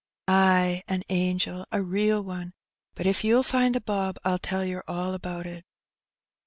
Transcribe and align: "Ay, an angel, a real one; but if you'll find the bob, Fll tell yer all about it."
"Ay, 0.27 0.81
an 0.87 1.03
angel, 1.09 1.63
a 1.71 1.83
real 1.83 2.23
one; 2.23 2.53
but 2.95 3.05
if 3.05 3.23
you'll 3.23 3.43
find 3.43 3.75
the 3.75 3.81
bob, 3.81 4.17
Fll 4.25 4.39
tell 4.41 4.65
yer 4.65 4.83
all 4.87 5.13
about 5.13 5.45
it." 5.45 5.63